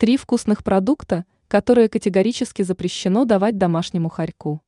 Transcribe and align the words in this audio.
Три 0.00 0.16
вкусных 0.16 0.62
продукта, 0.62 1.26
которые 1.48 1.88
категорически 1.88 2.62
запрещено 2.62 3.24
давать 3.24 3.58
домашнему 3.58 4.08
хорьку. 4.08 4.62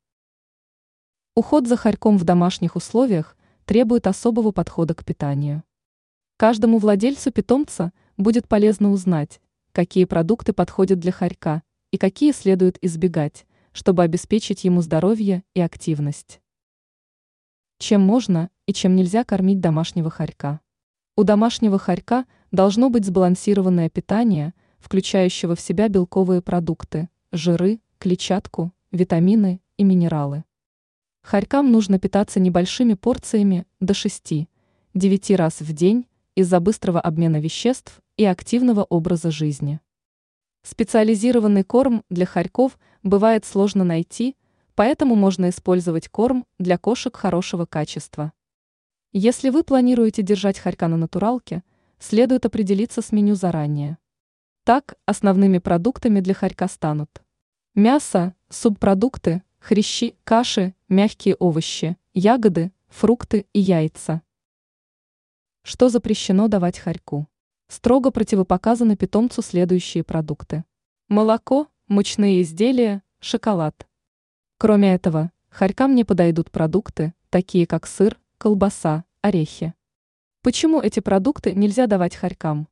Уход 1.37 1.69
за 1.69 1.77
хорьком 1.77 2.19
в 2.19 2.25
домашних 2.25 2.75
условиях 2.75 3.37
требует 3.65 4.09
особого 4.09 4.51
подхода 4.51 4.93
к 4.93 5.05
питанию. 5.05 5.63
Каждому 6.37 6.79
владельцу 6.79 7.31
питомца 7.31 7.93
будет 8.17 8.49
полезно 8.49 8.91
узнать, 8.91 9.41
какие 9.71 10.05
продукты 10.05 10.53
подходят 10.53 10.99
для 10.99 11.13
хорька 11.13 11.63
и 11.93 11.97
какие 11.97 12.33
следует 12.33 12.77
избегать, 12.83 13.47
чтобы 13.71 14.03
обеспечить 14.03 14.65
ему 14.65 14.83
здоровье 14.83 15.45
и 15.55 15.61
активность. 15.61 16.41
Чем 17.79 18.01
можно 18.01 18.51
и 18.67 18.73
чем 18.73 18.97
нельзя 18.97 19.23
кормить 19.23 19.61
домашнего 19.61 20.11
хорька? 20.11 20.59
У 21.15 21.23
домашнего 21.23 21.79
хорька 21.79 22.27
должно 22.51 22.91
быть 22.91 23.05
сбалансированное 23.05 23.91
питание, 23.91 24.55
включающего 24.81 25.55
в 25.55 25.61
себя 25.61 25.89
белковые 25.89 26.43
продукты, 26.43 27.09
жиры, 27.33 27.81
клетчатку, 27.99 28.73
витамины 28.91 29.61
и 29.77 29.85
минералы. 29.85 30.45
Хорькам 31.23 31.71
нужно 31.71 31.99
питаться 31.99 32.41
небольшими 32.41 32.95
порциями 32.95 33.67
до 33.79 33.93
6-9 33.93 34.47
раз 35.37 35.61
в 35.61 35.73
день 35.73 36.07
из-за 36.35 36.61
быстрого 36.61 37.01
обмена 37.01 37.41
веществ 37.41 38.01
и 38.17 38.25
активного 38.25 38.85
образа 38.85 39.31
жизни. 39.31 39.81
Специализированный 40.63 41.63
корм 41.63 42.05
для 42.11 42.27
хорьков 42.27 42.79
бывает 43.03 43.45
сложно 43.45 43.85
найти, 43.85 44.37
поэтому 44.75 45.15
можно 45.15 45.49
использовать 45.49 46.09
корм 46.09 46.47
для 46.59 46.79
кошек 46.79 47.15
хорошего 47.17 47.67
качества. 47.67 48.33
Если 49.13 49.51
вы 49.51 49.65
планируете 49.65 50.23
держать 50.23 50.59
хорька 50.59 50.89
на 50.89 50.97
натуралке, 50.97 51.63
следует 51.99 52.47
определиться 52.47 53.03
с 53.03 53.13
меню 53.13 53.35
заранее. 53.35 53.99
Так, 54.71 54.95
основными 55.05 55.59
продуктами 55.59 56.21
для 56.21 56.33
хорька 56.33 56.69
станут 56.69 57.25
мясо, 57.75 58.37
субпродукты, 58.51 59.43
хрящи, 59.59 60.15
каши, 60.23 60.77
мягкие 60.89 61.35
овощи, 61.35 61.97
ягоды, 62.15 62.71
фрукты 62.87 63.49
и 63.53 63.59
яйца. 63.59 64.23
Что 65.65 65.89
запрещено 65.89 66.47
давать 66.47 66.79
хорьку? 66.79 67.27
Строго 67.67 68.13
противопоказаны 68.13 68.97
питомцу 68.97 69.43
следующие 69.43 70.05
продукты. 70.05 70.63
Молоко, 71.09 71.67
мучные 71.89 72.41
изделия, 72.43 73.03
шоколад. 73.19 73.89
Кроме 74.57 74.95
этого, 74.95 75.33
хорькам 75.49 75.97
не 75.97 76.05
подойдут 76.05 76.53
продукты, 76.53 77.13
такие 77.31 77.67
как 77.67 77.89
сыр, 77.89 78.21
колбаса, 78.39 79.03
орехи. 79.21 79.75
Почему 80.43 80.81
эти 80.81 81.01
продукты 81.01 81.57
нельзя 81.57 81.89
давать 81.89 82.15
хорькам? 82.15 82.69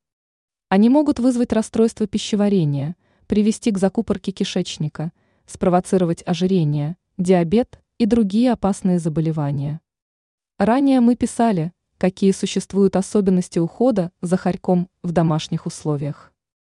Они 0.68 0.88
могут 0.88 1.18
вызвать 1.18 1.52
расстройство 1.52 2.06
пищеварения, 2.06 2.96
привести 3.26 3.70
к 3.70 3.78
закупорке 3.78 4.32
кишечника– 4.32 5.12
спровоцировать 5.46 6.22
ожирение, 6.26 6.96
диабет 7.16 7.80
и 7.96 8.06
другие 8.06 8.52
опасные 8.52 8.98
заболевания. 8.98 9.80
Ранее 10.58 11.00
мы 11.00 11.16
писали, 11.16 11.72
какие 11.96 12.32
существуют 12.32 12.96
особенности 12.96 13.58
ухода 13.58 14.12
за 14.20 14.36
хорьком 14.36 14.88
в 15.02 15.12
домашних 15.12 15.66
условиях. 15.66 16.32